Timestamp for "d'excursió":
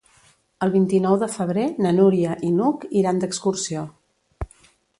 3.25-3.85